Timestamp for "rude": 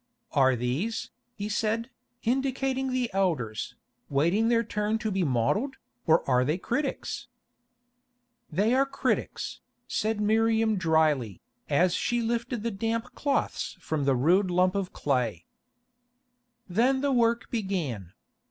14.15-14.49